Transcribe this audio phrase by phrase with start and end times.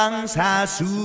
[0.00, 1.04] 방사수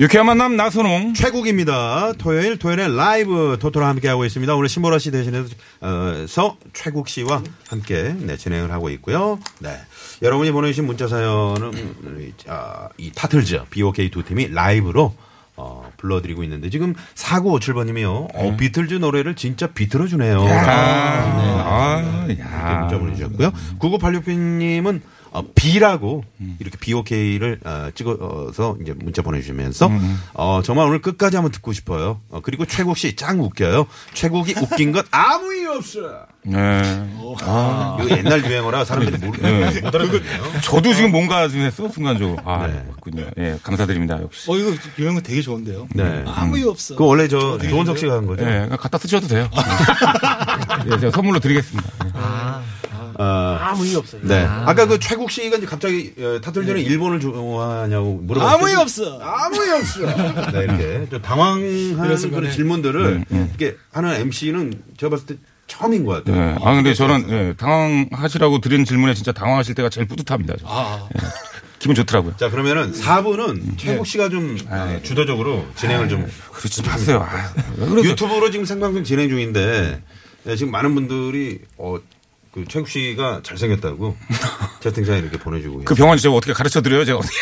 [0.00, 1.14] 유쾌한 만남 나선홍.
[1.14, 2.14] 최국입니다.
[2.18, 4.56] 토요일 토요일에 라이브 토토랑 함께하고 있습니다.
[4.56, 6.26] 오늘 신보라 씨 대신해서 어,
[6.72, 9.38] 최국 씨와 함께 네, 진행을 하고 있고요.
[9.60, 9.76] 네.
[10.22, 15.14] 여러분이 보내주신 문자 사연은 아, 이 타틀즈 BOK 두 팀이 라이브로
[15.58, 18.28] 어, 불러드리고 있는데 지금 4957번님이요.
[18.32, 20.40] 어, 비틀즈 노래를 진짜 비틀어주네요.
[20.48, 22.78] 아, 이렇게 야.
[22.80, 23.52] 문자 보내주셨고요.
[23.80, 25.00] 9986님은
[25.30, 26.24] 어, B라고
[26.58, 29.90] 이렇게 BOK를 어, 찍어서 이제 문자 보내주시면서
[30.34, 32.20] 어, 정말 오늘 끝까지 한번 듣고 싶어요.
[32.30, 33.86] 어, 그리고 최국 씨 짱 웃겨요.
[34.14, 36.26] 최국이 웃긴 것 아무 이유 없어.
[36.42, 36.82] 네.
[38.00, 40.60] 이거 옛날 유행어라 사람들이 모르, 못 알아듣네요.
[40.62, 42.38] 저도 지금 뭔가 좀 했어, 순간적으로.
[42.44, 42.84] 아, 네.
[42.92, 43.26] 그렇군요.
[43.38, 44.50] 예, 감사드립니다, 역시.
[44.50, 45.88] 어, 이거 유행어 되게 좋은데요.
[45.94, 46.24] 네.
[46.26, 46.96] 아무 이유 없어.
[46.96, 48.44] 그 원래 저 조원석 씨가 한 거죠.
[48.44, 49.50] 예, 갖다 쓰셔도 돼요.
[50.90, 51.90] 예, 제가 선물로 드리겠습니다.
[52.06, 52.10] 예.
[53.18, 54.20] 어, 아무 이유 없어요.
[54.24, 54.44] 네.
[54.44, 58.56] 아 까 그 최국 씨가 이제 갑자기 어, 타틀 전에 일본을 좋아하냐고 물어봤어요.
[58.56, 59.18] 아무 이유 없어.
[59.20, 60.06] 아무 이유 없어.
[60.52, 61.96] 네, 이렇게 좀 당황한
[62.30, 62.50] 그런.
[62.50, 65.34] 질문들을 이렇게 하는 MC는 제가 봤을 때
[65.66, 66.42] 처음인 것 같아요.
[66.42, 66.56] 예.
[66.64, 70.54] 아, 근데 저는, 예, 당황하시라고 드린 질문에 진짜 당황하실 때가 제일 뿌듯합니다.
[70.58, 70.64] 저.
[70.66, 71.08] 아,
[71.78, 72.36] 기분 좋더라고요.
[72.38, 77.18] 자, 그러면은 4부는 최국 씨가 좀 어, 주도적으로 진행을 좀 그렇지 좀 하세요.
[77.20, 78.12] 아, 왜 그러세요?
[78.12, 80.00] 유튜브로 지금 생방송 진행 중인데
[80.44, 81.98] 네, 지금 많은 분들이 어,
[82.58, 84.16] 그 최국 씨가 잘생겼다고
[84.80, 87.04] 채팅창에 이렇게 보내주고 그 병원 제가 어떻게 가르쳐 드려요?
[87.04, 87.36] 제가 어떻게.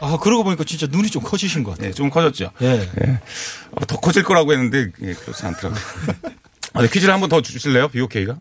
[0.00, 1.88] 아, 그러고 보니까 진짜 눈이 좀 커지신 것 같아요.
[1.88, 2.50] 예, 좀 커졌죠.
[2.60, 2.88] 예.
[3.02, 3.20] 예.
[3.72, 5.80] 어, 더 커질 거라고 했는데, 예, 그렇지 않더라고요.
[6.74, 7.88] 아, 네, 퀴즈를 한번 더 주실래요?
[7.88, 8.36] BOK가?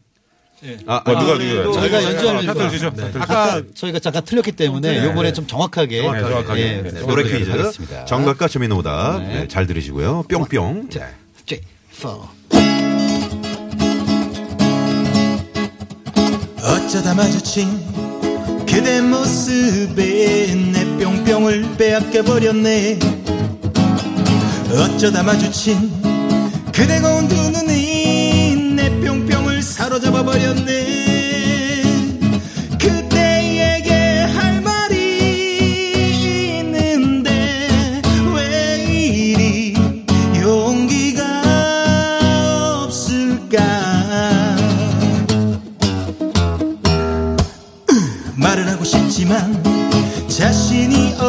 [0.88, 1.80] 아, 어, 누가, 네, 누가?
[1.80, 2.94] 저희가 아, 타틀 주죠.
[2.94, 3.20] 주죠.
[3.20, 6.62] 아까 저희가 잠깐 틀렸기 때문에 이번에 좀 정확하게, 네, 정확하게.
[6.62, 8.06] 예, 네, 네, 좀 노래 퀴즈 하겠습니다.
[8.06, 10.24] 정답과 재미있는 오답 네, 잘 들으시고요.
[10.30, 10.90] 뿅뿅.
[10.90, 11.08] 네.
[11.46, 11.62] J,
[11.94, 12.28] four.
[16.66, 17.80] 어쩌다 마주친
[18.66, 22.98] 그대 모습에 내 뿅뿅을 빼앗겨 버렸네.
[24.74, 25.92] 어쩌다 마주친
[26.74, 30.85] 그대 고운 두 눈이 내 뿅뿅을 사로잡아 버렸네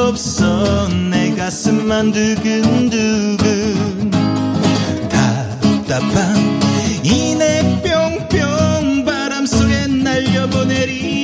[0.06, 4.10] 없어 내 가슴만 두근두근
[5.10, 6.36] 답답한
[7.02, 11.16] 이내 뿅뿅 바람 속에 날려보내리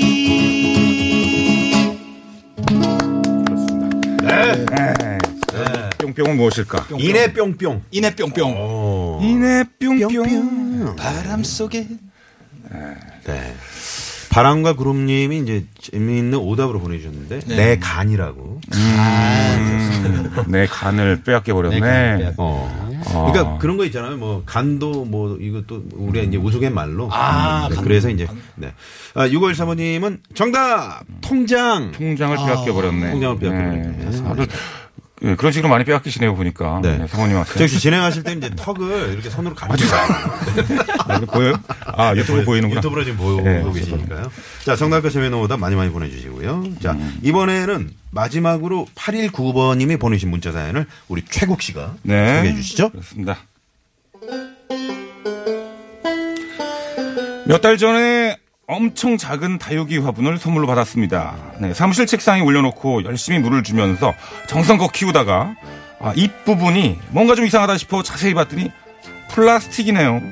[5.98, 6.88] 뿅뿅은 무엇일까?
[6.98, 7.84] 이내 뿅뿅.
[7.92, 8.54] 이내 뿅뿅.
[8.56, 9.20] 어.
[9.22, 10.96] 이내 뿅뿅.
[10.96, 11.86] 바람 속에
[13.24, 13.54] 네.
[14.32, 18.60] 바람과 구름님이 이제 재미있는 오답으로 보내주셨는데 내 간이라고.
[20.46, 22.32] 내 간을 빼앗겨 버렸네.
[22.38, 22.92] 어.
[23.04, 23.30] 아.
[23.30, 24.16] 그러니까 그런 거 있잖아요.
[24.16, 27.10] 뭐 간도 뭐 이것도 우리가 이제 우스갯 말로.
[27.12, 27.84] 아, 네, 간.
[27.84, 28.72] 그래서 이제 네.
[29.14, 31.92] 아, 6월 사모님은 정답 통장.
[31.92, 33.10] 통장을 빼앗겨 버렸네.
[33.10, 34.22] 통장을 빼앗겨 버렸네.
[34.22, 34.46] 다들
[35.24, 36.80] 예, 그런 식으로 많이 빼앗기시네요 보니까.
[36.82, 36.98] 네.
[36.98, 37.06] 네.
[37.06, 37.52] 사모님한테.
[37.54, 39.88] 저 혹시 진행하실 때 이제 턱을 이렇게 손으로 가리고
[41.06, 41.54] 아, 이거 보여요?
[41.86, 42.78] 아 유튜브 보이는구나.
[42.78, 44.30] 유튜브로 지금 보고 네, 계시니까요.
[44.64, 46.64] 자, 정답과 재미있는 오답 많이 많이 보내주시고요.
[46.82, 47.18] 자, 음.
[47.22, 52.36] 이번에는 마지막으로 8195번님이 보내신 문자 사연을 우리 최국 씨가 네.
[52.38, 52.90] 소개해 주시죠.
[52.90, 53.38] 그렇습니다.
[57.46, 58.36] 몇 달 전에
[58.72, 61.36] 엄청 작은 다육이 화분을 선물로 받았습니다.
[61.58, 64.14] 네, 사무실 책상에 올려놓고 열심히 물을 주면서
[64.48, 65.54] 정성껏 키우다가
[66.00, 68.70] 아, 잎 부분이 뭔가 좀 이상하다 싶어 자세히 봤더니
[69.30, 70.22] 플라스틱이네요.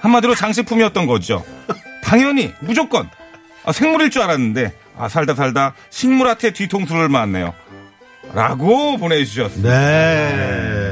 [0.00, 1.44] 한마디로 장식품이었던 거죠.
[2.02, 3.08] 당연히 무조건
[3.64, 7.52] 아, 생물일 줄 알았는데 아, 살다 살다 식물한테 뒤통수를 맞네요.
[8.32, 9.68] 라고 보내주셨습니다.
[9.68, 10.85] 네.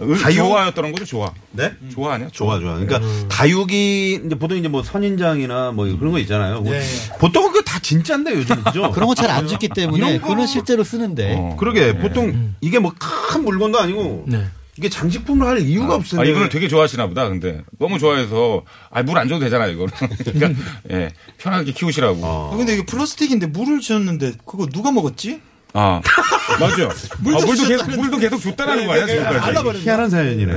[0.00, 1.32] 음, 다육- 좋아였던 거죠, 좋아.
[1.52, 1.72] 네?
[1.92, 2.28] 좋아 아니야?
[2.32, 2.78] 좋아, 좋아.
[2.78, 6.60] 그러니까 다육이 이제 보통 이제 뭐 선인장이나 뭐 그런 거 있잖아요.
[6.60, 6.82] 뭐 네.
[7.18, 8.90] 보통은 그거 다 진짜인데 요즘 그죠?
[8.92, 11.56] 그런 건잘안 죽기 때문에 거- 그거는 실제로 쓰는데 어.
[11.58, 14.44] 그러게 보통 이게 뭐 큰 물건도 아니고 네.
[14.78, 16.20] 이게 장식품을 할 이유가 없어요.
[16.20, 17.28] 아, 이분을 되게 좋아하시나 보다.
[17.28, 19.90] 근데 너무 좋아해서 아, 물 안 줘도 되잖아요, 이거는.
[20.24, 20.60] 그러니까
[20.90, 22.18] 예, 편하게 키우시라고.
[22.22, 22.50] 어.
[22.52, 25.40] 아, 근데 이게 플라스틱인데 물을 줬는데 그거 누가 먹었지?
[25.78, 26.00] 아,
[26.58, 26.90] 맞죠.
[27.18, 29.38] 물도 아, 물도 계속 물도 계속 줬다라는 거야, 지금까지.
[29.38, 29.84] 알아버렸네.
[29.84, 30.52] 희한한 사연이네.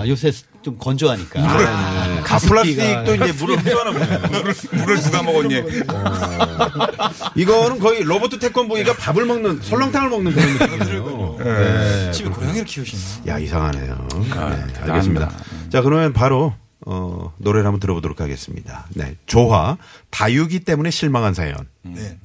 [0.00, 0.32] 아, 요새
[0.62, 1.40] 좀 건조하니까.
[1.40, 4.18] 아, 플라스틱도 이제 물을 흡수하나 보네요.
[4.28, 5.62] 물을, 물을 누가 먹었니?
[7.36, 11.36] 이거는 거의 로버트 태권브이가 밥을 먹는 설렁탕을 먹는 그런 느낌이에요.
[11.38, 12.10] 네.
[12.10, 13.02] 집에 고양이를 키우시나?
[13.34, 14.08] 야 이상하네요.
[14.14, 14.82] 네, 대단합니다.
[14.92, 15.30] 알겠습니다.
[15.70, 16.52] 자 그러면 바로
[16.84, 18.86] 어, 노래를 한번 들어보도록 하겠습니다.
[18.90, 19.76] 네, 조화
[20.10, 21.56] 다육이 때문에 실망한 사연.
[21.82, 22.18] 네.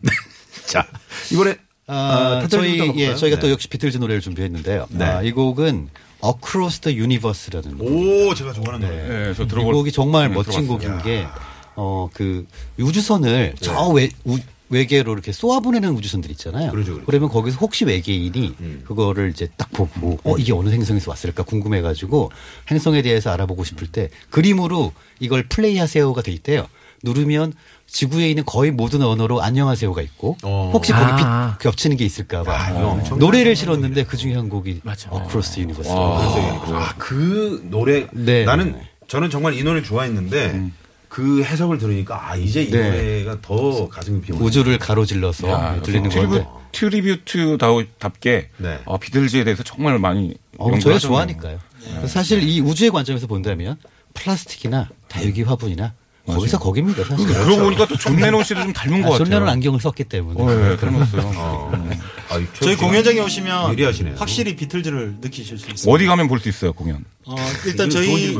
[0.65, 0.85] 자
[1.31, 1.57] 이번에
[1.87, 3.15] 아, 아, 저희 예?
[3.15, 3.41] 저희가 네.
[3.41, 4.87] 또 역시 비틀즈 노래를 준비했는데요.
[4.89, 5.05] 네.
[5.05, 5.89] 아, 이 곡은
[6.23, 7.85] Across the Universe라는 곡.
[7.85, 9.29] 오 제가 좋아하는 노래.
[9.29, 10.93] 예, 저이 들어볼 곡이 정말 네, 멋진 들어봤어요.
[10.93, 11.27] 곡인 게,
[11.75, 12.45] 어, 그,
[12.79, 14.37] 우주선을 저 외, 우,
[14.69, 16.71] 외계로 이렇게 쏘아보내는 우주선들 있잖아요.
[16.71, 17.11] 그러죠, 그러죠.
[17.11, 18.55] 러면 거기서 혹시 외계인이
[18.85, 22.31] 그거를 이제 딱 보고, 어, 이게 어느 행성에서 왔을까 궁금해가지고
[22.71, 26.67] 행성에 대해서 알아보고 싶을 때 그림으로 이걸 플레이 하세요가 돼 있대요.
[27.13, 27.53] 누르면
[27.85, 30.71] 지구에 있는 거의 모든 언어로 안녕하세요가 있고 어.
[30.73, 31.57] 혹시 거기 빛 아.
[31.59, 35.09] 겹치는 게 있을까봐 야, 이거 엄청난 노래를 실었는데 그 중에 한 곡이 맞아.
[35.13, 35.91] Across the Universe.
[35.95, 38.45] 아, 그 노래 네.
[38.45, 40.71] 나는 저는 정말 이 노래 좋아했는데
[41.09, 42.89] 그 해석을 들으니까 아 이제 이 네.
[42.89, 44.47] 노래가 더 가슴이 피어오르네.
[44.47, 46.47] 우주를 가로질러서 야, 들리는 tribute, 건데.
[46.71, 48.79] tribute다우답게 네.
[48.85, 50.99] 어, 비틀즈에 대해서 정말 많이 어, 저희가.
[50.99, 51.59] 좋아하니까요.
[51.83, 53.77] 그래서 사실 이 우주의 관점에서 본다면
[54.13, 55.93] 플라스틱이나 다육이 화분이나
[56.25, 57.03] 거기서 거기입니다.
[57.03, 57.27] 사실.
[57.27, 59.25] 그러고 보니까 또 존 레논 씨도 좀 닮은 것 아, 같아요.
[59.25, 60.41] 존 레논 안경을 썼기 때문에.
[60.41, 61.71] 어, 예, 닮았어요.
[62.29, 64.15] 아, 이 저희 공연장에 오시면 예리하시네요.
[64.17, 65.91] 확실히 비틀즈를 느끼실 수 있습니다.
[65.91, 67.03] 어디 가면 볼 수 있어요, 공연?
[67.25, 67.35] 어,
[67.65, 68.37] 일단 저희.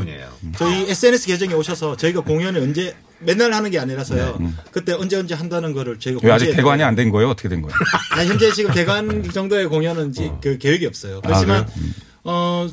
[0.56, 4.36] 저희 SNS 계정에 오셔서 저희가 공연을 언제 맨날 하는 게 아니라서요.
[4.40, 4.48] 네.
[4.70, 6.82] 그때 언제 언제 한다는 거를 저희가 왜 아직 대관이.
[6.82, 7.28] 안 된 거예요?
[7.30, 7.74] 어떻게 된 거예요?
[8.12, 11.20] 아, 현재 지금 대관 정도의 공연은 지- 그 계획이 없어요.
[11.22, 11.66] 그렇지만
[12.24, 12.66] 어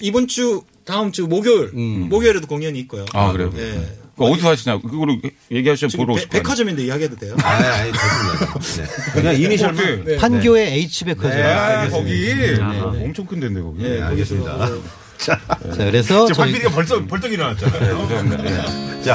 [0.00, 3.04] 이번 주 다음 주 목요일 목요일에도 공연이 있고요.
[3.12, 3.52] 아, 그래요?
[3.56, 3.98] 예.
[4.22, 4.78] 그거 어디서 하시냐?
[4.80, 5.16] 그거로
[5.50, 6.42] 얘기하시면 지금 보러 배- 오실 거 아니에요?
[6.42, 7.36] 백화점인데 이야기해도 돼요?
[7.42, 8.58] 아, 아니, 좋습니다.
[8.82, 9.12] 네.
[9.12, 9.84] 그냥 이니셜만.
[9.84, 10.04] 어때?
[10.12, 10.16] 네.
[10.16, 11.30] 판교의 H백화점.
[11.30, 12.30] 네, 아, 거기.
[12.30, 12.64] 알겠습니다.
[12.66, 13.82] 아, 엄청 큰 데인데, 거기.
[13.82, 14.68] 네, 알겠습니다.
[15.18, 17.80] 자, 자, 그래서 지금 박 저희 PD가 벌써 벌떡 일어났잖아요.
[18.08, 18.42] 죄송합니다.
[18.42, 19.02] 네.
[19.02, 19.14] 자,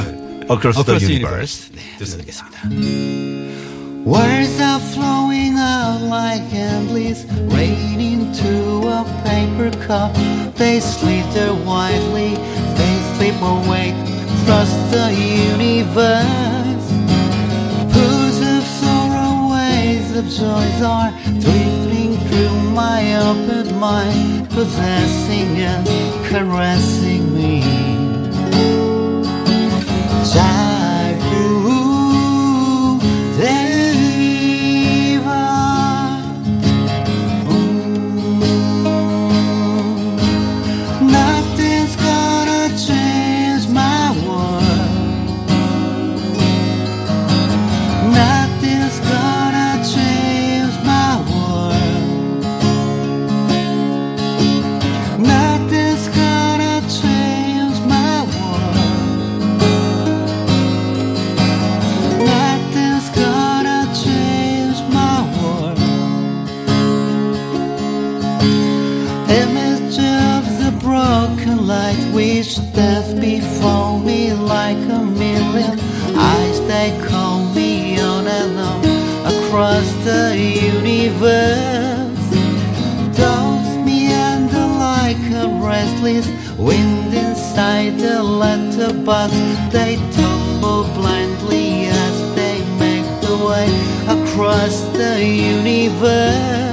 [0.50, 1.70] Across the Across the Universe.
[1.70, 1.72] Universe.
[1.76, 3.28] 네, 듣겠습니다.
[4.08, 10.14] Words are flowing out like endless rain into a paper cup.
[10.56, 12.36] They slither widely,
[12.80, 13.92] they slip away
[14.48, 16.88] across the universe.
[17.92, 21.12] Pools of sorrow, waves of joys are
[21.42, 25.86] drifting through my open mind, possessing and
[26.30, 27.62] caressing me.
[30.24, 30.77] 자
[71.68, 75.80] broken light which death before me like a million
[76.16, 78.80] eyes they call me on and on
[79.26, 82.30] across the universe.
[83.16, 86.28] Those meander like a restless
[86.58, 89.34] wind inside the letterbox.
[89.72, 93.70] They tumble blindly as they make the way
[94.08, 96.67] across the universe.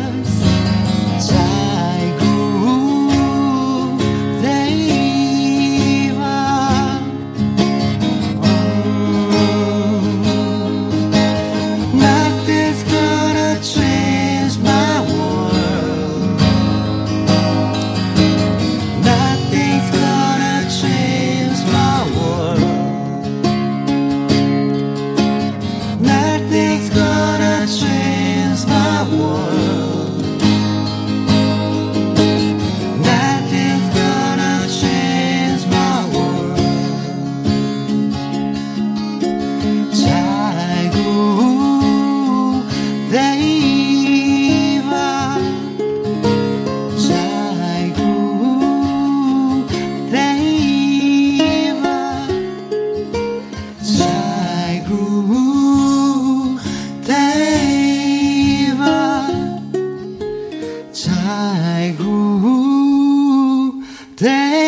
[64.24, 64.63] Thank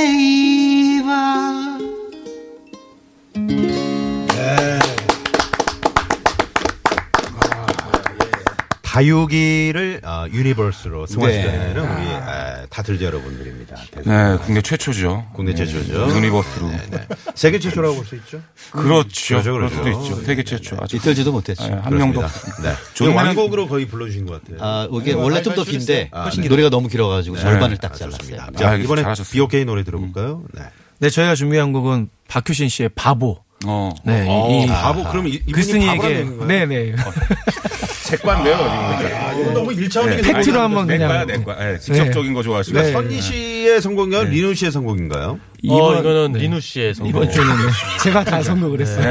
[8.97, 11.81] 다육이를 어, universe로 승화시켜내는 네.
[11.81, 13.77] 우리 에, 타틀즈 여러분들입니다.
[14.07, 15.27] 네, 국내 최초죠.
[15.35, 16.09] 국내 최초죠.
[16.17, 16.69] universe로.
[16.71, 17.07] 네.
[17.35, 18.41] 세계 최초라고 볼 수 있죠.
[18.71, 19.35] 그렇죠.
[19.43, 19.77] 그렇죠, 그럴 그렇죠.
[19.77, 20.25] 수도 있죠.
[20.25, 20.79] 세계 최초.
[20.81, 21.67] 아직 이떨지도 못했죠.
[21.69, 22.23] 네, 한 명도.
[22.23, 22.73] 네.
[22.95, 24.59] 좋은 말은- 완곡으로 거의 불러주신 것 같아요.
[24.63, 26.49] 아, 이게 원래 좀 더 긴데 아, 네.
[26.49, 28.07] 노래가 너무 길어가지고 절반을 딱 아.
[28.19, 28.37] 네.
[28.57, 28.77] 자.
[28.77, 29.05] 이번에.
[29.31, 30.43] BOK 노래 들어볼까요?
[30.55, 30.63] 네.
[31.01, 33.41] 네, 저희가 준비한 곡은 박효신 씨의 바보.
[33.65, 33.91] 어.
[34.05, 36.47] 네, 어, 이 바보, 그럼 이- 이분이 글쓴이에게 얘기인가요?
[36.47, 36.95] 네네
[38.05, 39.17] 책관데요, 지금.
[39.17, 41.73] 아, 이거 너무 일차원적인 팩트로 선곡이 한번 내 그냥 거야, 내 거야.
[41.73, 42.79] 네, 직접적인 거 좋아하시고.
[42.81, 42.93] 네.
[42.93, 44.25] 선희 씨의 선곡인가요?
[44.31, 45.41] 리누 씨의 선곡인가요?
[45.69, 46.41] 어, 이거는 네.
[46.41, 47.11] 리누 씨의 선곡.
[47.11, 47.49] 이번 주는
[48.05, 49.05] 제가 다 선곡을 했어요.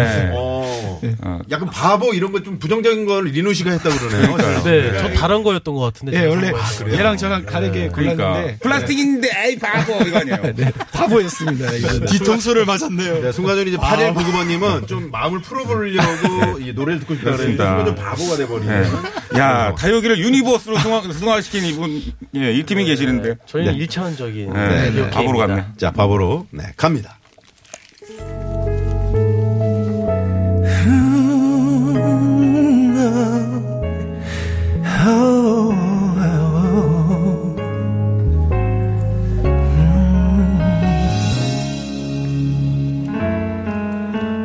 [1.10, 1.16] 네.
[1.22, 4.64] 어, 약간 바보 이런 거 좀 부정적인 걸 리누 씨가 했다 그러네요.
[4.64, 6.16] 네, 저 다른 거였던 것 같은데.
[6.16, 6.94] 예, 제가 원래 선 거였어요.
[6.94, 8.24] 얘랑 저랑 다르게 그러니까.
[8.28, 9.94] 골랐는데 플라스틱인데, 에이, 바보!
[10.06, 10.54] 이거 아니에요.
[10.56, 11.72] 네, 바보였습니다.
[12.08, 13.22] 뒤통수를 맞았네요.
[13.22, 17.58] 네, 순간적으로 이제 8199번님은 좀 마음을 풀어보려고 이 노래를 듣고 싶다 그랬는데.
[17.64, 18.82] 순간적으로 바보가 돼버리네.
[18.82, 19.40] 네.
[19.40, 22.02] 야, 다육이를 universe로 승화, 승화 시킨 이분,
[22.36, 23.36] 예, 이 팀이 계시는데.
[23.48, 25.10] 저희는 일차원적인 네.
[25.10, 25.66] 바보로 갔네.
[25.78, 27.18] 자, 바보로 네, 갑니다.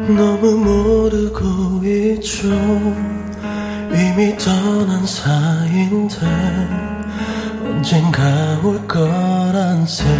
[0.08, 2.48] 너무 모르고 있죠.
[3.92, 6.16] 이미 떠난 사이인데
[7.64, 10.10] 언젠가 올 거란 생각에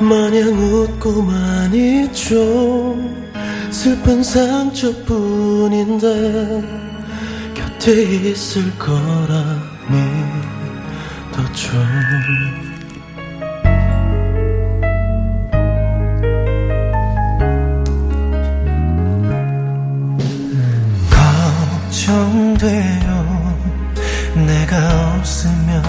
[0.00, 2.96] 마냥 웃고만 있죠.
[3.72, 6.06] 슬픈 상처뿐인데
[7.54, 9.60] 곁에 있을 거라
[11.32, 11.72] 믿었죠
[22.62, 23.58] 돼요.
[24.46, 25.82] 내가 없으면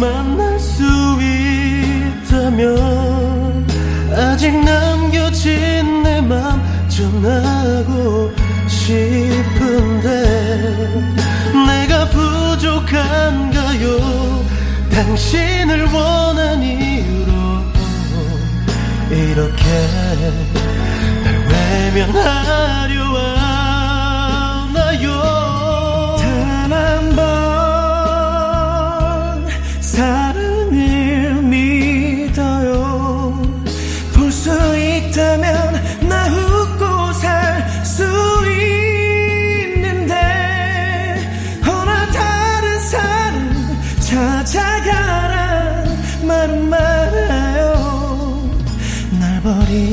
[0.00, 0.82] 만날 수
[2.26, 3.66] 있다면
[4.16, 8.32] 아직 남겨진 내 맘 전하고
[8.66, 10.08] 싶은데
[11.66, 14.44] 내가 부족한 가요
[14.90, 17.64] 당신을 원한 이유로
[19.10, 19.64] 이렇게
[21.24, 23.02] 날 외면하려
[24.68, 25.31] 하나요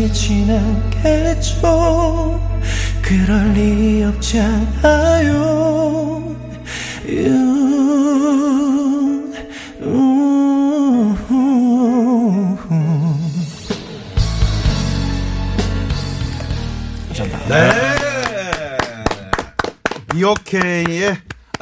[0.09, 2.39] 버리진 않겠죠
[3.01, 5.59] 그럴 리 없잖아요.
[17.47, 17.71] 네.
[20.13, 21.17] BOK의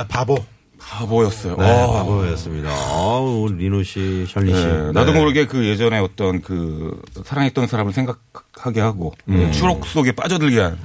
[0.09, 0.56] 바보.
[0.97, 1.55] 바보였어요.
[1.57, 1.93] 네, 어.
[1.93, 2.69] 바보였습니다.
[2.69, 4.65] 아우, 리누 씨, 셜리 씨.
[4.65, 5.19] 네, 나도 네.
[5.19, 10.77] 모르게 그 예전에 어떤 그 사랑했던 사람을 생각하게 하고 예, 추억 속에 빠져들게 한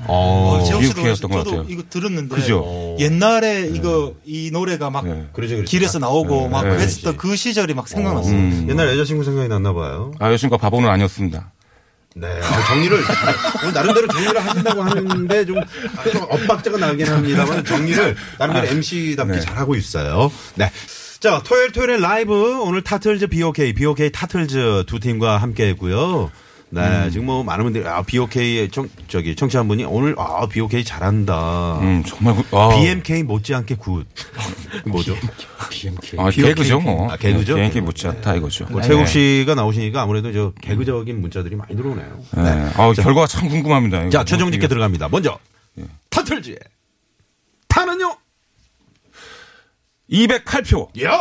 [0.66, 1.64] 재영 씨도 비옥해였던 것 같아요.
[1.68, 2.96] 이거 들었는데 그죠?
[2.98, 5.26] 옛날에 이거 이 노래가 막 네.
[5.32, 5.62] 그렇죠.
[5.62, 6.70] 길에서 나오고 막 네.
[6.76, 8.34] 그랬었던 그 시절이 막 생각났어요.
[8.34, 8.66] 음.
[8.68, 10.12] 옛날 여자친구 생각이 났나 봐요.
[10.18, 11.51] 아, 여신과 바보는 아니었습니다.
[12.14, 12.28] 네.
[12.42, 12.98] 아, 정리를,
[13.62, 19.40] 오늘 나름대로 정리를 하신다고 하는데 좀, 아, 좀 엇박자가 나긴 합니다만 정리를 나름대로 MC답게 네.
[19.40, 20.30] 잘하고 있어요.
[20.54, 20.70] 네.
[21.20, 26.30] 자, 토요일 토요일에 라이브 오늘 타틀즈 BOK, BOK 타틀즈 두 팀과 함께 했고요.
[26.74, 30.82] 네, 지금 뭐 많은 분들이 아 BOK의 청 저기 청취 한 분이 오늘 아 BOK
[30.84, 31.78] 잘한다.
[31.80, 32.70] 음, 정말 그- 아.
[32.70, 34.06] BMK 못지않게 good.
[34.86, 35.14] 뭐죠?
[36.16, 37.12] 아, 개그죠, 뭐.
[37.12, 37.56] 아, 개그죠?
[37.56, 38.64] 개그 못지않다 이거죠.
[38.70, 42.20] 뭐 최국 씨가 나오시니까 아무래도 저 개그적인 문자들이 많이 들어오네요.
[42.36, 42.70] 네.
[42.76, 44.00] 아, 결과가 참 궁금합니다.
[44.02, 45.08] 이거 자, 뭐 최종 집계 들어갑니다.
[45.10, 45.38] 먼저
[46.08, 46.58] 타틀즈의
[47.68, 48.16] 타는요.
[50.10, 51.02] 208표.
[51.04, 51.18] 야.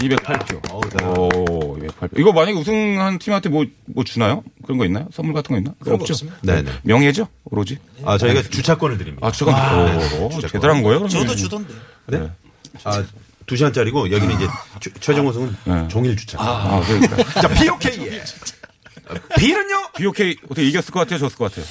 [0.00, 0.70] 208표.
[0.72, 1.20] 어우, 대단하다.
[1.20, 2.18] 오, 208표.
[2.18, 4.42] 이거 만약에 우승한 팀한테 뭐, 뭐 주나요?
[4.64, 5.08] 그런 거 있나요?
[5.12, 5.74] 선물 같은 거 있나?
[5.80, 6.26] 그런 거 없죠.
[6.42, 6.70] 네네.
[6.82, 7.28] 명예죠?
[7.44, 7.78] 오로지?
[8.04, 9.26] 아 저희가 주차권을 드립니다.
[9.26, 9.54] 아, 주간,
[10.20, 10.50] 오, 주차권.
[10.50, 11.00] 대단한 거예요?
[11.00, 11.08] 그러면?
[11.08, 11.74] 저도 주던데.
[12.06, 12.30] 네.
[12.84, 14.46] 아두 시간짜리고 여기는 이제
[14.80, 15.88] 최- 최종 우승은 네.
[15.88, 16.38] 종일 주차.
[16.40, 17.16] 아, 그러니까.
[17.42, 18.22] 자 BOK의
[19.36, 19.88] B는요.
[19.98, 21.18] BOK 어떻게 이겼을 것 같아요?
[21.18, 21.66] 졌을 것 같아요?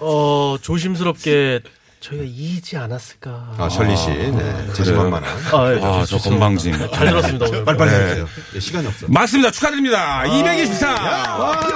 [0.00, 1.60] 어, 조심스럽게
[2.00, 3.54] 저희가 이지 않았을까.
[3.58, 4.08] 아, 설리 씨.
[4.08, 4.66] 네.
[4.74, 5.30] 자신만만한.
[5.52, 5.80] 아, 예.
[5.82, 6.72] 아, 저 건방진.
[6.94, 7.46] 잘 들었습니다.
[7.46, 7.64] 오늘.
[7.64, 7.96] 빨리빨리 네.
[7.98, 8.26] 해주세요.
[8.54, 9.06] 예, 시간이 없어.
[9.08, 9.50] 맞습니다.
[9.50, 10.24] 축하드립니다.
[10.24, 11.70] 224.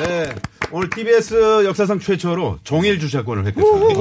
[0.00, 0.34] 네.
[0.72, 4.00] 오늘 TBS 역사상 최초로 종일 주차권을 획득합니다.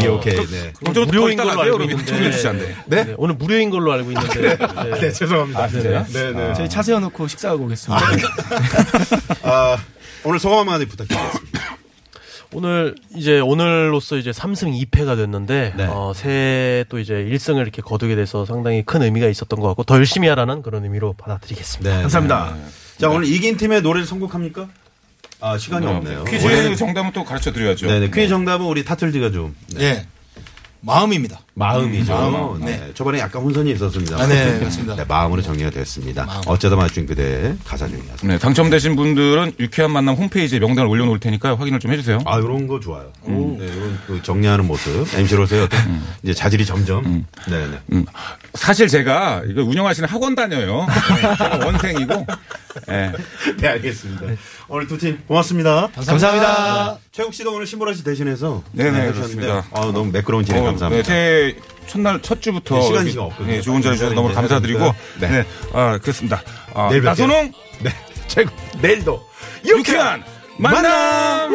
[0.00, 0.46] BOK.
[0.46, 0.72] 네.
[0.78, 2.04] 그럼 좀 무료인 더 걸로 알고 있는데.
[2.06, 2.76] 종일 주차인데.
[2.86, 3.04] 네?
[3.04, 4.56] 네, 오늘 무료인 걸로 알고 있는데.
[4.56, 5.00] 네.
[5.00, 5.64] 네, 죄송합니다.
[5.64, 6.06] 아, 진짜요?
[6.08, 6.54] 네, 네.
[6.54, 8.06] 저희 차 세워놓고 식사하고 오겠습니다.
[9.42, 9.76] 아,
[10.24, 11.55] 오늘 소감 한마디 부탁드리겠습니다.
[12.56, 15.84] 오늘 이제 오늘로써 이제 3승 2패가 됐는데 네.
[15.90, 19.96] 어, 새해 또 이제 1승을 이렇게 거두게 돼서 상당히 큰 의미가 있었던 것 같고 더
[19.96, 21.96] 열심히 하라는 그런 의미로 받아들이겠습니다.
[21.96, 22.00] 네.
[22.00, 22.56] 감사합니다.
[22.96, 24.68] 자, 오늘 이긴 팀의 노래를 선곡합니까?
[25.40, 26.24] 아, 시간이 없네요.
[26.24, 27.88] 퀴즈 원래- 정답은 또 가르쳐 드려야죠.
[27.88, 28.06] 네네.
[28.06, 29.54] 퀴즈 정답은 우리 타틀즈가 좀.
[29.74, 29.84] 네.
[29.84, 30.06] 예.
[30.80, 31.40] 마음입니다.
[31.58, 32.12] 마음이죠.
[32.12, 32.60] 마음.
[32.66, 32.90] 네.
[32.92, 34.18] 초반에 약간 혼선이 있었습니다.
[34.20, 34.94] 아, 네, 그렇습니다.
[34.94, 36.26] 네, 마음으로 정리가 됐습니다.
[36.26, 36.42] 마음.
[36.46, 38.26] 어쩌다 맞춘 그대 가사 중이었습니다.
[38.26, 42.18] 네, 당첨되신 분들은 유쾌한 만남 홈페이지에 명단을 올려놓을 테니까 확인을 좀 해주세요.
[42.26, 43.10] 아, 이런 거 좋아요.
[43.24, 43.32] 네,
[43.64, 45.06] 이런 그 정리하는 모습.
[45.14, 47.24] MC로서의 어떤 이제 자질이 점점.
[47.48, 47.78] 네네.
[47.92, 48.04] 음,
[48.52, 50.86] 사실 제가 이거 운영하시는 학원 다녀요.
[51.38, 52.26] 제가 원생이고.
[52.90, 53.12] 예.
[53.56, 54.26] 네, 알겠습니다.
[54.68, 55.88] 오늘 두 팀 고맙습니다.
[55.94, 56.98] 감사합니다.
[57.12, 59.64] 최국 씨도 오늘 신보라 씨 대신해서 네네, 해주셨는데, 그렇습니다.
[59.72, 61.08] 아, 너무 매끄러운 진행 어, 감사합니다.
[61.10, 61.45] 네,
[61.86, 63.52] 첫날 첫 주부터 네, 시간이 지금 없거든요.
[63.52, 64.94] 네, 좋은 자리 주셔서 너무 감사드리고.
[65.20, 65.44] 네, 네.
[65.72, 66.42] 아 그렇습니다.
[66.74, 67.04] 아, 내일 뵐게요.
[67.06, 67.90] 나선홍 네,
[68.26, 69.22] 최국 내일도
[69.64, 70.24] 유쾌한
[70.58, 71.54] 만남.